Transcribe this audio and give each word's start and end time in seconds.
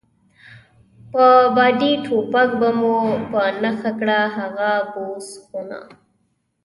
په 1.11 1.25
بادي 1.55 1.93
ټوپک 2.05 2.49
به 2.59 2.69
مو 2.79 2.95
په 3.31 3.41
نښه 3.61 3.91
کړه، 3.99 4.19
هغه 4.37 4.71
بوس 4.91 5.27
خونه. 5.45 5.79